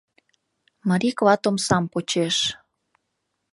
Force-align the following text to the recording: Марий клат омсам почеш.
Марий 0.89 1.13
клат 1.19 1.43
омсам 1.49 1.83
почеш. 1.93 2.37